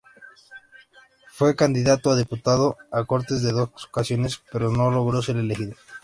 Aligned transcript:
Fue 1.29 1.55
candidato 1.55 2.09
a 2.09 2.15
diputado 2.15 2.75
a 2.91 3.05
Cortes 3.05 3.43
en 3.43 3.55
dos 3.55 3.69
ocasiones, 3.85 4.41
pero 4.51 4.71
no 4.71 4.89
logró 4.89 5.21
ser 5.21 5.37
elegido. 5.37 5.75